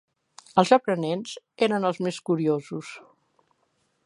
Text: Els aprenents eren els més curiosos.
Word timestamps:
Els 0.61 0.71
aprenents 0.77 1.35
eren 1.67 1.87
els 1.91 2.01
més 2.07 2.21
curiosos. 2.31 2.91